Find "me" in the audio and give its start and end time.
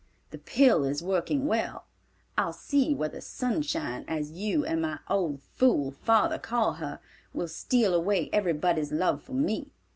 9.33-9.69